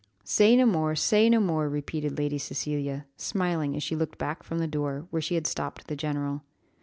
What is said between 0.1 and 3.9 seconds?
"Say no more, say no more," repeated Lady Cecilia, smiling as